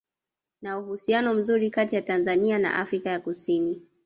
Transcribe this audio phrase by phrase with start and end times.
[0.61, 3.81] Na uhusiano mzuri kati ya Tanzania na Afrika ya kusini